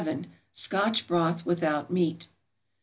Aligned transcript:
=Scotch 0.51 1.05
Broth 1.05 1.45
without 1.45 1.91
Meat. 1.91 2.25